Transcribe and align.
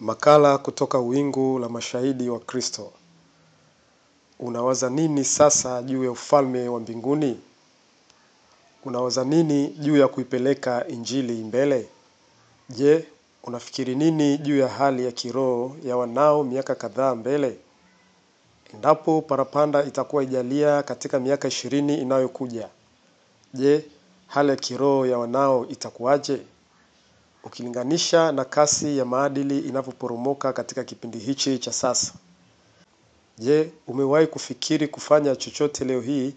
Makala 0.00 0.58
kutoka 0.58 0.98
wingu 0.98 1.58
la 1.58 1.68
mashahidi 1.68 2.28
wa 2.30 2.40
Kristo. 2.40 2.92
Unawaza 4.40 4.90
nini 4.90 5.24
sasa 5.24 5.82
juu 5.82 6.04
ya 6.04 6.10
ufalme 6.10 6.68
wa 6.68 6.80
mbinguni? 6.80 7.40
Unawaza 8.84 9.24
nini 9.24 9.68
juu 9.68 9.96
ya 9.96 10.08
kuipeleka 10.08 10.88
injili 10.88 11.32
mbele? 11.44 11.88
Je, 12.68 13.06
unafikiri 13.44 13.94
nini 13.94 14.38
juu 14.38 14.58
ya 14.58 14.68
hali 14.68 15.04
ya 15.04 15.12
kiroho 15.12 15.76
ya 15.84 15.96
wanao 15.96 16.44
miaka 16.44 16.74
kadhaa 16.74 17.14
mbele? 17.14 17.58
Endapo 18.74 19.22
parapanda 19.22 19.84
itakuwa 19.84 20.22
ijalia 20.22 20.82
katika 20.82 21.20
miaka 21.20 21.48
ishirini 21.48 21.98
inayokuja. 21.98 22.68
Je, 23.54 23.84
hali 24.26 24.48
ya 24.50 24.56
kiroho 24.56 25.06
ya 25.06 25.18
wanao 25.18 25.66
itakuwaje? 25.68 26.40
Ukilinganisha 27.44 28.32
na 28.32 28.44
kasi 28.44 28.98
ya 28.98 29.04
maadili 29.04 29.58
inavyoporomoka 29.58 30.52
katika 30.52 30.84
kipindi 30.84 31.18
hichi 31.18 31.58
cha 31.58 31.72
sasa. 31.72 32.12
Je, 33.38 33.70
umewahi 33.86 34.26
kufikiri 34.26 34.88
kufanya 34.88 35.36
chochote 35.36 35.84
leo 35.84 36.00
hii 36.00 36.34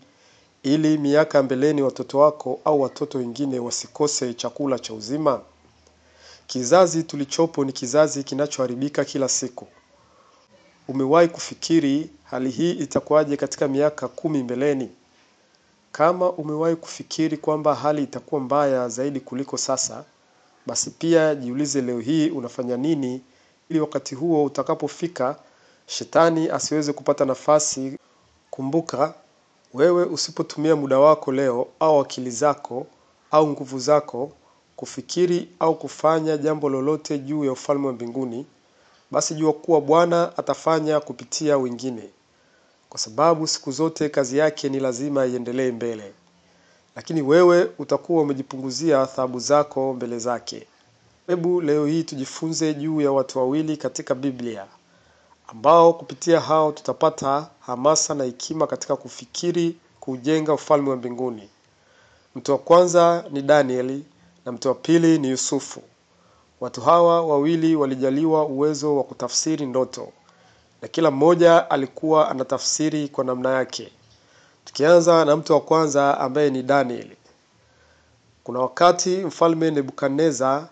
ili 0.63 0.97
miaka 0.97 1.43
mbeleni 1.43 1.81
watoto 1.81 2.19
wako 2.19 2.59
au 2.65 2.81
watoto 2.81 3.17
wengine 3.17 3.59
wasikose 3.59 4.33
chakula 4.33 4.79
cha 4.79 4.93
uzima? 4.93 5.41
Kizazi 6.47 7.03
tulichopo 7.03 7.65
ni 7.65 7.71
kizazi 7.73 8.23
kinachoharibika 8.23 9.05
kila 9.05 9.29
siku. 9.29 9.67
Umewahi 10.87 11.27
kufikiri 11.27 12.09
hali 12.23 12.49
hii 12.49 12.71
itakuwaje 12.71 13.37
katika 13.37 13.67
miaka 13.67 14.07
kumi 14.07 14.43
mbeleni? 14.43 14.89
Kama 15.91 16.31
umewahi 16.31 16.75
kufikiri 16.75 17.37
kwamba 17.37 17.75
hali 17.75 18.03
itakuwa 18.03 18.41
mbaya 18.41 18.89
zaidi 18.89 19.19
kuliko 19.19 19.57
sasa, 19.57 20.03
basi 20.67 20.89
pia 20.89 21.35
jiulize 21.35 21.81
leo 21.81 21.99
hii 21.99 22.29
unafanya 22.29 22.77
nini 22.77 23.21
ili 23.69 23.79
wakati 23.79 24.15
huo 24.15 24.43
utakapofika 24.43 25.35
shetani 25.85 26.49
asiweze 26.49 26.93
kupata 26.93 27.25
nafasi. 27.25 27.97
Kumbuka, 28.51 29.13
wewe 29.73 30.05
usipotumia 30.05 30.75
muda 30.75 30.99
wako 30.99 31.31
leo 31.31 31.67
au 31.79 31.99
akili 32.01 32.31
zako 32.31 32.87
au 33.31 33.47
nguvu 33.47 33.79
zako 33.79 34.31
kufikiri 34.75 35.49
au 35.59 35.75
kufanya 35.75 36.37
jambo 36.37 36.69
lolote 36.69 37.17
juu 37.19 37.45
ya 37.45 37.51
ufalme 37.51 37.87
wa 37.87 37.93
mbinguni, 37.93 38.45
basi 39.11 39.35
jua 39.35 39.53
kuwa 39.53 39.81
Bwana 39.81 40.37
atafanya 40.37 40.99
kupitia 40.99 41.57
wengine. 41.57 42.09
Kwa 42.89 42.99
sababu 42.99 43.47
siku 43.47 43.71
zote 43.71 44.09
kazi 44.09 44.37
yake 44.37 44.69
ni 44.69 44.79
lazima 44.79 45.25
iendelee 45.25 45.71
mbele. 45.71 46.13
Lakini 46.97 47.21
wewe 47.21 47.69
utakuwa 47.79 48.21
umejipunguzia 48.21 49.05
thawabu 49.05 49.39
zako 49.39 49.93
mbele 49.93 50.19
zake. 50.19 50.67
Hebu 51.27 51.61
leo 51.61 51.85
hii 51.85 52.03
tujifunze 52.03 52.73
juu 52.73 53.01
ya 53.01 53.11
watu 53.11 53.39
wawili 53.39 53.77
katika 53.77 54.15
Biblia 54.15 54.65
ambao 55.47 55.93
kupitia 55.93 56.39
hao 56.39 56.71
tutapata 56.71 57.47
hamasa 57.59 58.13
na 58.15 58.23
hekima 58.23 58.67
katika 58.67 58.95
kufikiri 58.95 59.77
kujenga 59.99 60.53
ufalme 60.53 60.89
wa 60.89 60.95
mbinguni. 60.95 61.49
Mtu 62.35 62.51
wa 62.51 62.57
kwanza 62.57 63.25
ni 63.31 63.41
Danieli 63.41 64.05
na 64.45 64.51
mtu 64.51 64.67
wa 64.67 64.75
pili 64.75 65.19
ni 65.19 65.29
Yusufu. 65.29 65.81
Watu 66.59 66.81
hawa 66.81 67.21
wawili 67.25 67.75
walijaliwa 67.75 68.45
uwezo 68.45 68.97
wa 68.97 69.03
kutafsiri 69.03 69.65
ndoto 69.65 70.07
na 70.81 70.87
kila 70.87 71.11
mmoja 71.11 71.69
alikuwa 71.71 72.29
anatafsiri 72.31 73.07
kwa 73.07 73.23
namna 73.23 73.49
yake. 73.53 73.91
Tukianza 74.67 75.25
na 75.25 75.35
mtu 75.35 75.53
wa 75.53 75.61
kwanza 75.61 76.19
ambaye 76.19 76.49
ni 76.49 76.63
Danieli. 76.63 77.17
Kuna 78.43 78.59
wakati 78.59 79.09
mfalme 79.17 79.71
Nebukadneza 79.71 80.67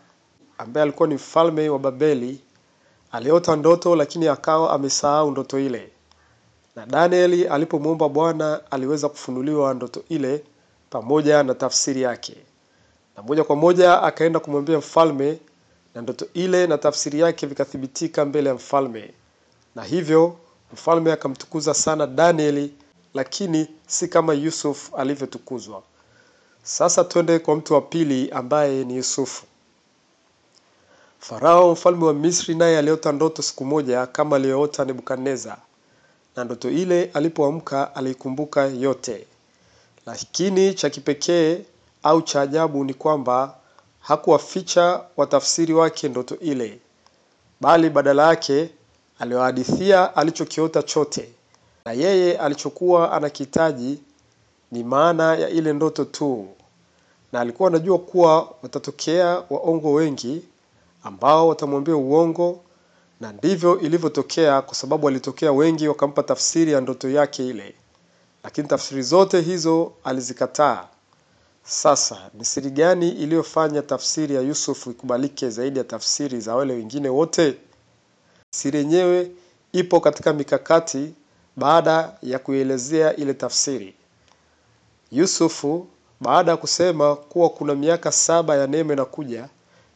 ambaye 0.57 0.83
alikuwa 0.83 1.07
ni 1.09 1.15
mfalme 1.15 1.69
wa 1.69 1.79
Babeli 1.79 2.39
aliota 3.11 3.55
ndoto 3.55 3.95
lakini 3.95 4.27
akawa 4.27 4.73
amesahau 4.73 5.31
ndoto 5.31 5.59
ile. 5.59 5.89
Na 6.75 6.85
Danieli 6.85 7.47
alipomwomba 7.47 8.09
Bwana 8.09 8.61
aliweza 8.71 9.09
kufunuliwa 9.09 9.73
ndoto 9.73 10.03
ile 10.09 10.43
pamoja 10.89 11.43
na 11.43 11.53
tafsiri 11.53 12.01
yake. 12.01 12.35
Na 13.17 13.23
moja 13.23 13.43
kwa 13.43 13.55
moja 13.55 14.01
akaenda 14.03 14.39
kumwambia 14.39 14.77
mfalme 14.77 15.39
na 15.95 16.01
ndoto 16.01 16.25
ile 16.33 16.67
na 16.67 16.77
tafsiri 16.77 17.19
yake 17.19 17.47
vikathibitika 17.47 18.25
mbele 18.25 18.49
ya 18.49 18.55
mfalme. 18.55 19.13
Na 19.75 19.83
hivyo 19.83 20.35
mfalme 20.73 21.11
akamtukuza 21.11 21.73
sana 21.73 22.07
Danieli 22.07 22.73
lakini 23.15 23.67
si 23.87 24.07
kama 24.07 24.33
Yusuf 24.33 24.91
alivyotukuzwa. 24.97 25.83
Sasa 26.63 27.03
twende 27.03 27.39
kwa 27.39 27.55
mtu 27.55 27.73
wa 27.73 27.81
pili 27.81 28.31
ambaye 28.31 28.83
ni 28.83 28.95
Yusufu. 28.95 29.45
Farao 31.19 31.71
mfalme 31.71 32.05
wa 32.05 32.13
Misri 32.13 32.55
naye 32.55 32.77
aliota 32.77 33.11
ndoto 33.11 33.41
siku 33.41 33.65
moja 33.65 34.05
kama 34.07 34.35
aliyoota 34.35 34.85
Nebukadneza. 34.85 35.57
Na 36.35 36.43
ndoto 36.43 36.69
ile 36.71 37.11
alipoamka 37.13 37.95
aliikumbuka 37.95 38.65
yote. 38.65 39.27
Lakini 40.05 40.73
cha 40.73 40.89
kipekee 40.89 41.59
au 42.03 42.21
cha 42.21 42.41
ajabu 42.41 42.83
ni 42.83 42.93
kwamba 42.93 43.57
hakuwaficha 43.99 45.01
watafsiri 45.17 45.73
wake 45.73 46.09
ndoto 46.09 46.35
ile. 46.39 46.79
Bali 47.61 47.89
badala 47.89 48.27
yake 48.27 48.69
aliwahadithia 49.19 50.15
alichokiota 50.15 50.83
chote. 50.83 51.29
Na 51.85 51.91
yeye 51.93 52.37
alichokuwa 52.37 53.11
anakihitaji 53.11 53.99
ni 54.71 54.83
maana 54.83 55.35
ya 55.35 55.49
ile 55.49 55.73
ndoto 55.73 56.05
tu. 56.05 56.47
Na 57.31 57.39
alikuwa 57.39 57.69
anajua 57.69 57.99
kuwa 57.99 58.53
watatokea 58.63 59.43
waongo 59.49 59.93
wengi 59.93 60.41
ambao 61.03 61.47
watamwambia 61.47 61.95
uongo 61.95 62.59
na 63.21 63.31
ndivyo 63.31 63.79
ilivyotokea 63.79 64.61
kwa 64.61 64.75
sababu 64.75 65.05
walitokea 65.05 65.51
wengi 65.51 65.87
wakampa 65.87 66.23
tafsiri 66.23 66.71
ya 66.71 66.81
ndoto 66.81 67.09
yake 67.09 67.47
ile. 67.47 67.75
Lakini 68.43 68.67
tafsiri 68.67 69.01
zote 69.01 69.41
hizo 69.41 69.91
alizikataa. 70.03 70.87
Sasa 71.63 72.29
ni 72.33 72.45
siri 72.45 72.69
gani 72.69 73.09
iliyofanya 73.09 73.81
tafsiri 73.81 74.35
ya 74.35 74.41
Yusuf 74.41 74.87
ikubalike 74.87 75.49
zaidi 75.49 75.77
ya 75.79 75.83
tafsiri 75.85 76.39
za 76.41 76.55
wale 76.55 76.73
wengine 76.73 77.09
wote? 77.09 77.57
Siri 78.51 78.77
yenyewe 78.79 79.31
ipo 79.71 79.99
katika 79.99 80.33
mikakati 80.33 81.13
baada 81.55 82.13
ya 82.23 82.39
kuielezea 82.39 83.15
ile 83.15 83.33
tafsiri. 83.33 83.95
Yusufu 85.11 85.87
baada 86.21 86.51
ya 86.51 86.57
kusema 86.57 87.15
kuwa 87.15 87.49
kuna 87.49 87.75
miaka 87.75 88.11
saba 88.11 88.55
ya 88.55 88.67
neema 88.67 88.93
inakuja 88.93 89.49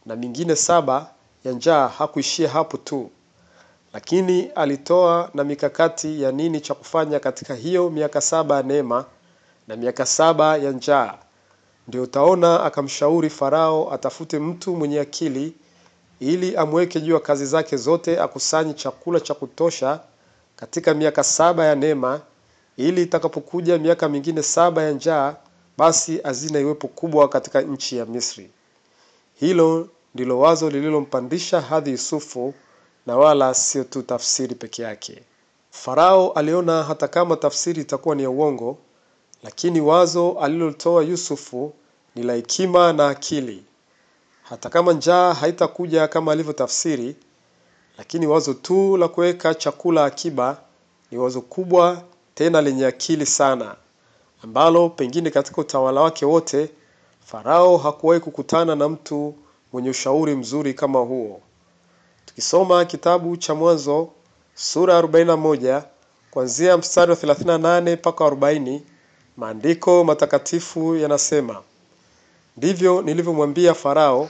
na 0.05 0.15
mingine 0.15 0.55
saba 0.55 1.09
ya 1.45 1.51
njaa 1.51 1.87
hakuishia 1.87 2.49
hapo 2.49 2.77
tu. 2.77 3.09
Lakini 3.93 4.43
alitoa 4.55 5.29
na 5.33 5.43
mikakati 5.43 6.21
ya 6.21 6.31
nini 6.31 6.61
cha 6.61 6.73
kufanya 6.73 7.19
katika 7.19 7.55
hiyo 7.55 7.89
miaka 7.89 8.21
saba 8.21 8.55
ya 8.57 8.63
neema 8.63 9.05
na 9.67 9.75
miaka 9.75 10.05
saba 10.05 10.57
ya 10.57 10.71
njaa. 10.71 11.13
Ndio 11.87 12.03
utaona 12.03 12.63
akamshauri 12.63 13.29
Farao 13.29 13.93
atafute 13.93 14.39
mtu 14.39 14.75
mwenye 14.75 14.99
akili 14.99 15.53
ili 16.19 16.57
amweke 16.57 17.01
juu 17.01 17.13
ya 17.13 17.19
kazi 17.19 17.45
zake 17.45 17.77
zote 17.77 18.19
akusanye 18.19 18.73
chakula 18.73 19.19
cha 19.19 19.33
kutosha 19.33 19.99
katika 20.59 20.93
miaka 20.93 21.23
saba 21.23 21.65
ya 21.65 21.75
neema 21.75 22.21
ili 22.77 23.01
itakapokuja 23.03 23.77
miaka 23.77 24.09
mingine 24.09 24.43
saba 24.43 24.83
ya 24.83 24.91
njaa 24.91 25.35
basi 25.77 26.17
hazina 26.23 26.59
iwepo 26.59 26.87
kubwa 26.87 27.29
katika 27.29 27.61
nchi 27.61 27.97
ya 27.97 28.05
Misri. 28.05 28.49
Hilo 29.39 29.87
ndilo 30.15 30.39
wazo 30.39 30.69
lililompandisha 30.69 31.61
hadhi 31.61 31.91
Yusufu 31.91 32.53
na 33.05 33.17
wala 33.17 33.53
sio 33.53 33.83
tu 33.83 34.01
tafsiri 34.01 34.55
peke 34.55 34.81
yake. 34.81 35.23
Farao 35.71 36.31
aliona 36.31 36.83
hata 36.83 37.07
kama 37.07 37.35
tafsiri 37.35 37.81
itakuwa 37.81 38.15
ni 38.15 38.23
ya 38.23 38.29
uongo, 38.29 38.77
lakini 39.43 39.81
wazo 39.81 40.31
alilotoa 40.39 41.03
Yusufu 41.03 41.73
ni 42.15 42.23
la 42.23 42.33
hekima 42.33 42.93
na 42.93 43.07
akili. 43.09 43.63
Hata 44.43 44.69
kama 44.69 44.93
njaa 44.93 45.33
haitakuja 45.33 46.07
kama 46.07 46.31
alivyotafsiri, 46.31 47.15
lakini 47.99 48.27
wazo 48.27 48.53
tu 48.53 48.97
la 48.97 49.07
kuweka 49.07 49.55
chakula 49.55 50.05
akiba 50.05 50.57
ni 51.11 51.17
wazo 51.17 51.41
kubwa 51.41 52.01
tena 52.35 52.61
lenye 52.61 52.85
akili 52.85 53.25
sana, 53.25 53.75
ambalo 54.43 54.89
pengine 54.89 55.29
katika 55.29 55.61
utawala 55.61 56.01
wake 56.01 56.25
wote 56.25 56.69
Farao 57.25 57.77
hakuwahi 57.77 58.19
kukutana 58.21 58.75
na 58.75 58.89
mtu 58.89 59.35
mwenye 59.73 59.89
ushauri 59.89 60.35
mzuri 60.35 60.73
kama 60.73 60.99
huo. 60.99 61.41
Tukisoma 62.25 62.85
kitabu 62.85 63.37
cha 63.37 63.55
Mwanzo 63.55 64.09
sura 64.55 65.01
41 65.01 65.81
kuanzia 66.31 66.77
mstari 66.77 67.11
wa 67.11 67.17
38 67.17 67.93
mpaka 67.93 68.23
40, 68.25 68.79
maandiko 69.37 70.03
matakatifu 70.03 70.95
yanasema, 70.95 71.61
ndivyo 72.57 73.01
nilivyomwambia 73.01 73.73
Farao 73.73 74.29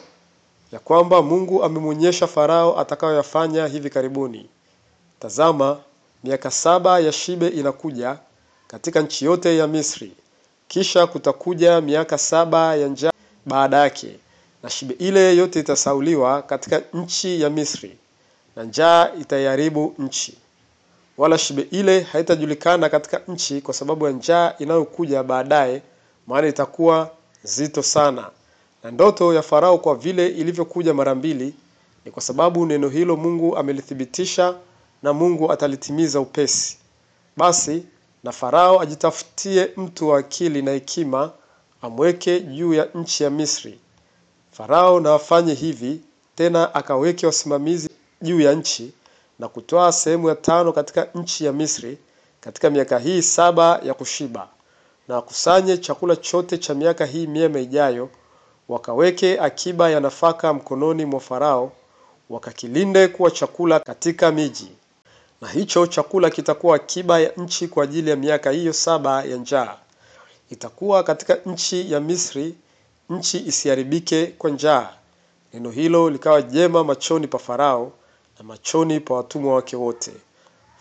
ya 0.72 0.80
kwamba 0.80 1.22
Mungu 1.22 1.64
amemwonyesha 1.64 2.28
Farao 2.28 2.80
atakayoyafanya 2.80 3.68
hivi 3.68 3.90
karibuni. 3.90 4.50
Tazama, 5.20 5.78
miaka 6.24 6.52
saba 6.52 7.00
ya 7.00 7.12
shibe 7.12 7.48
inakuja 7.48 8.18
katika 8.68 9.02
nchi 9.02 9.26
yote 9.26 9.58
ya 9.58 9.68
Misri, 9.68 10.12
kisha 10.68 11.08
kutakuja 11.08 11.82
miaka 11.82 12.18
saba 12.18 12.76
ya 12.76 12.88
njaa 12.88 13.12
baada 13.46 13.78
yake, 13.78 14.20
na 14.64 14.70
shibe 14.70 14.94
ile 15.00 15.36
yote 15.38 15.60
itasauliwa 15.60 16.42
katika 16.42 16.82
nchi 16.94 17.42
ya 17.42 17.50
Misri. 17.50 17.98
na 18.56 18.64
njaa 18.64 19.10
itaiharibu 19.22 19.96
nchi, 20.00 20.38
wala 21.18 21.38
shibe 21.38 21.62
ile 21.72 22.02
haitajulikana 22.02 22.90
katika 22.90 23.22
nchi 23.28 23.62
kwa 23.62 23.74
sababu 23.74 24.06
ya 24.06 24.12
njaa 24.12 24.54
inayokuja 24.60 25.24
baadaye, 25.24 25.82
maana 26.28 26.48
itakuwa 26.48 27.12
nzito 27.44 27.84
sana. 27.84 28.30
Na 28.84 28.92
ndoto 28.92 29.34
ya 29.34 29.42
Farao 29.42 29.78
kwa 29.78 29.96
vile 29.96 30.28
ilivyokuja 30.28 30.94
mara 30.94 31.16
mbili, 31.16 31.54
ni 32.06 32.12
kwa 32.12 32.22
sababu 32.22 32.66
neno 32.66 32.90
hilo 32.90 33.16
Mungu 33.18 33.58
amelithibitisha 33.58 34.56
na 35.04 35.14
Mungu 35.14 35.52
atalitimiza 35.52 36.20
upesi. 36.20 36.78
Basi 37.38 37.84
na 38.24 38.32
Farao 38.32 38.82
ajitafutie 38.82 39.72
mtu 39.78 40.08
wa 40.10 40.20
akili 40.20 40.62
na 40.62 40.72
hekima, 40.72 41.32
amweke 41.82 42.40
juu 42.40 42.74
ya 42.74 42.88
nchi 42.96 43.24
ya 43.24 43.30
Misri. 43.30 43.80
Farao 44.52 45.00
na 45.00 45.14
afanye 45.14 45.54
hivi 45.54 46.02
tena, 46.36 46.76
akaweke 46.76 47.26
wasimamizi 47.26 47.90
juu 48.22 48.40
ya 48.42 48.54
nchi 48.54 48.94
na 49.40 49.48
kutoa 49.48 49.92
sehemu 49.92 50.30
ya 50.30 50.36
tano 50.36 50.74
katika 50.74 51.08
nchi 51.16 51.46
ya 51.46 51.54
Misri 51.54 51.98
katika 52.42 52.70
miaka 52.70 53.00
hii 53.00 53.22
saba 53.22 53.80
ya 53.84 53.94
kushiba, 53.94 54.48
na 55.08 55.18
akusanye 55.18 55.78
chakula 55.78 56.16
chote 56.16 56.58
cha 56.58 56.74
miaka 56.74 57.06
hii 57.06 57.28
miema 57.28 57.60
ijayo, 57.60 58.10
wakaweke 58.70 59.40
akiba 59.40 59.90
ya 59.90 60.00
nafaka 60.00 60.54
mkononi 60.54 61.06
mwa 61.06 61.20
Farao, 61.20 61.72
wakakilinde 62.30 63.08
kuwa 63.08 63.32
chakula 63.32 63.80
katika 63.80 64.32
miji, 64.32 64.72
na 65.42 65.48
hicho 65.48 65.88
chakula 65.88 66.30
kitakuwa 66.30 66.76
akiba 66.76 67.20
ya 67.20 67.32
nchi 67.38 67.68
kwa 67.68 67.84
ajili 67.84 68.10
ya 68.10 68.16
miaka 68.16 68.52
hiyo 68.52 68.74
saba 68.74 69.24
ya 69.24 69.38
njaa. 69.38 69.76
Itakuwa 70.50 71.04
katika 71.04 71.36
nchi 71.46 71.92
ya 71.92 72.00
Misri, 72.00 72.56
nchi 73.10 73.38
isiharibike 73.48 74.28
kwa 74.28 74.50
njaa. 74.50 74.90
Neno 75.54 75.70
hilo 75.72 76.10
likawa 76.10 76.42
jema 76.42 76.84
machoni 76.84 77.28
pa 77.28 77.38
Farao 77.40 77.92
na 78.40 78.46
machoni 78.46 79.00
pa 79.00 79.14
watumwa 79.14 79.56
wake 79.56 79.76
wote. 79.76 80.12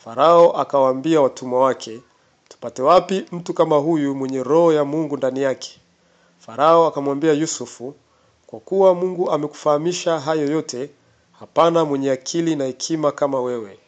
Farao 0.05 0.57
akawaambia 0.61 1.21
watumwa 1.21 1.61
wake, 1.61 2.01
tupate 2.49 2.83
wapi 2.83 3.25
mtu 3.33 3.55
kama 3.55 3.77
huyu 3.77 4.15
mwenye 4.15 4.43
roho 4.43 4.73
ya 4.73 4.85
Mungu 4.85 5.17
ndani 5.17 5.43
yake? 5.43 5.81
Farao 6.49 6.87
akamwambia 6.87 7.33
Yusufu, 7.33 7.95
kwa 8.47 8.61
kuwa 8.61 8.95
Mungu 8.95 9.31
amekufahamisha 9.31 10.21
hayo 10.21 10.47
yote, 10.51 10.91
hapana 11.41 11.85
mwenye 11.85 12.11
akili 12.11 12.57
na 12.57 12.65
hekima 12.65 13.13
kama 13.13 13.41
wewe. 13.41 13.79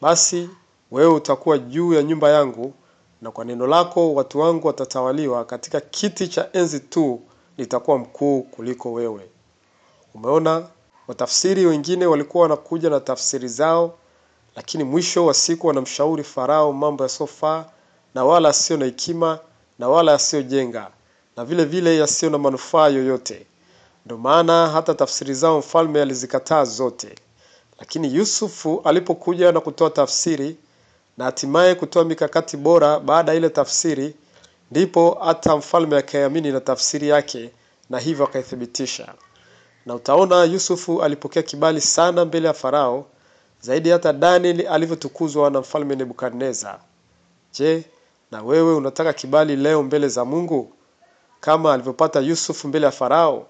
Basi 0.00 0.50
wewe 0.90 1.12
utakuwa 1.14 1.58
juu 1.58 1.92
ya 1.92 2.02
nyumba 2.02 2.30
yangu, 2.30 2.72
na 3.22 3.30
kwa 3.30 3.44
neno 3.44 3.66
lako 3.66 4.14
watu 4.14 4.38
wangu 4.40 4.66
watatawaliwa. 4.66 5.44
Katika 5.44 5.80
kiti 5.80 6.28
cha 6.28 6.48
enzi 6.52 6.80
tu 6.80 7.20
nitakuwa 7.58 7.98
mkuu 7.98 8.42
kuliko 8.42 8.92
wewe. 8.92 9.30
Umeona, 10.14 10.66
watafsiri 11.08 11.66
wengine 11.66 12.06
walikuwa 12.06 12.42
wanakuja 12.42 12.90
na 12.90 13.00
tafsiri 13.00 13.48
zao, 13.48 13.94
lakini 14.56 14.84
mwisho 14.84 15.26
wa 15.26 15.34
siku 15.34 15.66
wanamshauri 15.66 16.24
Farao 16.24 16.72
mambo 16.72 17.02
yasiyofaa 17.04 17.64
na 18.14 18.24
wala 18.24 18.48
yasiyo 18.48 18.78
na 18.78 18.84
hekima 18.84 19.38
na 19.78 19.88
wala 19.88 20.12
yasiyojenga 20.12 20.90
na 21.38 21.44
vile 21.44 21.64
vile 21.64 21.96
yasiyo 21.96 22.30
na 22.30 22.38
manufaa 22.38 22.88
yoyote. 22.88 23.46
Ndio 24.06 24.18
maana 24.18 24.68
hata 24.68 24.94
tafsiri 24.94 25.34
zao 25.34 25.58
mfalme 25.58 26.02
alizikataa 26.02 26.64
zote. 26.64 27.14
Lakini 27.78 28.14
Yusufu 28.14 28.80
alipokuja 28.84 29.52
na 29.52 29.60
kutoa 29.60 29.90
tafsiri 29.90 30.56
na 31.18 31.24
hatimaye 31.24 31.74
kutoa 31.74 32.04
mikakati 32.04 32.56
bora 32.56 33.00
baada 33.00 33.32
ya 33.32 33.38
ile 33.38 33.50
tafsiri, 33.50 34.14
ndipo 34.70 35.18
hata 35.24 35.56
mfalme 35.56 35.96
akaiamini 35.98 36.52
na 36.52 36.60
tafsiri 36.60 37.08
yake 37.08 37.50
na 37.90 37.98
hivyo 37.98 38.24
akaithibitisha. 38.24 39.14
Na 39.86 39.94
utaona 39.94 40.44
Yusufu 40.44 41.02
alipokea 41.02 41.42
kibali 41.42 41.80
sana 41.80 42.24
mbele 42.24 42.46
ya 42.48 42.54
Farao, 42.54 43.06
zaidi 43.60 43.90
hata 43.90 44.12
Danieli 44.12 44.66
alivyotukuzwa 44.66 45.50
na 45.50 45.60
mfalme 45.60 45.96
Nebukadneza. 45.96 46.78
Je, 47.54 47.84
na 48.30 48.42
wewe 48.42 48.74
unataka 48.74 49.12
kibali 49.12 49.56
leo 49.56 49.82
mbele 49.82 50.08
za 50.08 50.24
Mungu 50.24 50.72
kama 51.40 51.72
alivyopata 51.74 52.20
Yusufu 52.20 52.68
mbele 52.68 52.86
ya 52.86 52.92
Farao? 52.92 53.46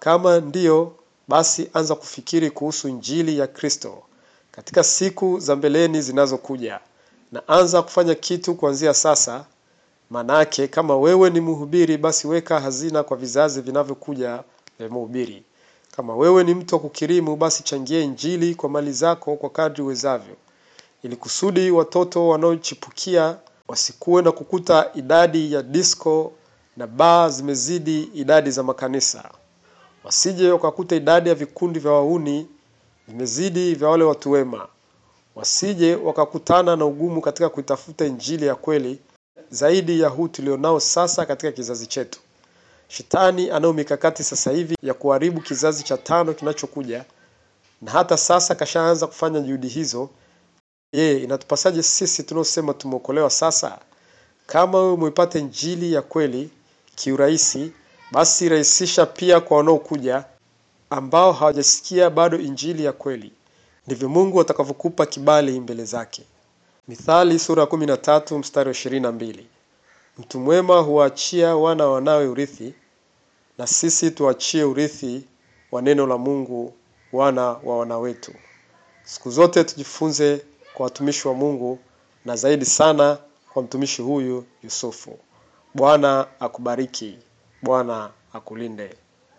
Kama 0.00 0.40
ndiyo, 0.40 0.92
basi 1.28 1.70
anza 1.74 1.94
kufikiri 1.94 2.50
kuhusu 2.50 2.88
Injili 2.88 3.38
ya 3.38 3.46
Kristo 3.46 4.02
katika 4.52 4.84
siku 4.84 5.40
za 5.40 5.56
mbeleni 5.56 6.02
zinazokuja, 6.02 6.80
na 7.32 7.48
anza 7.48 7.82
kufanya 7.82 8.14
kitu 8.14 8.54
kuanzia 8.54 8.94
sasa. 8.94 9.44
Manake 10.10 10.68
kama 10.68 10.96
wewe 10.96 11.30
ni 11.30 11.40
mhubiri, 11.40 11.96
basi 11.96 12.26
weka 12.28 12.60
hazina 12.60 13.02
kwa 13.02 13.16
vizazi 13.16 13.60
vinavyokuja 13.60 14.42
vya 14.78 14.88
mhubiri. 14.88 15.42
Kama 15.96 16.16
wewe 16.16 16.44
ni 16.44 16.54
mtu 16.54 16.74
wa 16.74 16.80
kukirimu, 16.80 17.36
basi 17.36 17.62
changia 17.62 18.00
Injili 18.00 18.54
kwa 18.54 18.68
mali 18.68 18.92
zako 18.92 19.36
kwa 19.36 19.50
kadri 19.50 19.82
uwezavyo, 19.82 20.36
ili 21.02 21.16
kusudi 21.16 21.70
watoto 21.70 22.28
wanaochipukia 22.28 23.36
wasikuwe 23.68 24.22
na 24.22 24.32
kukuta 24.32 24.90
idadi 24.94 25.52
ya 25.52 25.62
disco 25.62 26.32
na 26.78 26.86
baa 26.86 27.28
zimezidi 27.28 28.02
idadi 28.02 28.50
za 28.50 28.62
makanisa, 28.62 29.30
wasije 30.04 30.50
wakakuta 30.50 30.96
idadi 30.96 31.28
ya 31.28 31.34
vikundi 31.34 31.78
vya 31.78 31.92
wahuni 31.92 32.46
vimezidi 33.08 33.74
vya 33.74 33.88
wale 33.88 34.04
watu 34.04 34.30
wema, 34.30 34.68
wasije 35.34 35.94
wakakutana 35.94 36.76
na 36.76 36.84
ugumu 36.86 37.20
katika 37.20 37.48
kuitafuta 37.48 38.04
Injili 38.06 38.46
ya 38.46 38.54
kweli 38.54 38.98
zaidi 39.50 40.00
ya 40.00 40.08
huu 40.08 40.28
tulionao 40.28 40.80
sasa 40.80 41.26
katika 41.26 41.52
kizazi 41.52 41.86
chetu. 41.86 42.20
Shetani 42.88 43.50
anayo 43.50 43.72
mikakati 43.72 44.24
sasa 44.24 44.50
hivi 44.50 44.76
ya 44.82 44.94
kuharibu 44.94 45.40
kizazi 45.40 45.82
cha 45.84 45.96
tano 45.96 46.32
kinachokuja, 46.34 47.04
na 47.82 47.90
hata 47.90 48.16
sasa 48.16 48.54
kashaanza 48.54 49.06
kufanya 49.06 49.40
juhudi 49.40 49.68
hizo. 49.68 50.10
Je, 50.92 51.18
inatupasaje 51.22 51.82
sisi 51.82 52.22
tunaosema 52.22 52.74
tumeokolewa 52.74 53.30
sasa? 53.30 53.78
Kama 54.46 54.78
wewe 54.78 54.92
umeipata 54.92 55.38
Injili 55.38 55.92
ya 55.92 56.02
kweli 56.02 56.50
kiurahisi, 56.98 57.72
basi 58.12 58.48
rahisisha 58.48 59.06
pia 59.06 59.40
kwa 59.40 59.56
wanaokuja 59.56 60.24
ambao 60.90 61.32
hawajasikia 61.32 62.10
bado 62.10 62.38
Injili 62.38 62.84
ya 62.84 62.92
kweli. 62.92 63.32
Ndivyo 63.86 64.08
Mungu 64.08 64.40
atakavyokupa 64.40 65.06
kibali 65.06 65.60
mbele 65.60 65.84
zake. 65.84 66.22
Mithali 66.88 67.38
sura 67.38 67.62
ya 67.62 67.68
13 67.68 68.38
mstari 68.38 68.68
wa 68.68 68.74
22. 68.74 69.44
Mtu 70.18 70.40
mwema 70.40 70.78
huwaachia 70.80 71.56
wana 71.56 71.86
wanawe 71.86 72.26
urithi, 72.28 72.74
na 73.58 73.66
sisi 73.66 74.10
tuachie 74.10 74.64
urithi 74.64 75.24
wa 75.72 75.82
neno 75.82 76.06
la 76.06 76.18
Mungu 76.18 76.72
wana 77.12 77.42
wa 77.42 77.78
wana 77.78 77.98
wetu. 77.98 78.32
Siku 79.04 79.30
zote 79.30 79.64
tujifunze 79.64 80.44
kwa 80.74 80.84
watumishi 80.84 81.28
wa 81.28 81.34
Mungu 81.34 81.78
na 82.24 82.36
zaidi 82.36 82.64
sana 82.64 83.18
kwa 83.52 83.62
mtumishi 83.62 84.02
huyu 84.02 84.44
Yusufu. 84.64 85.18
Bwana 85.78 86.26
akubariki. 86.40 87.18
Bwana 87.62 88.10
akulinde. 88.32 88.88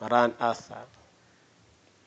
Maran 0.01 0.31
Arthur 0.39 0.83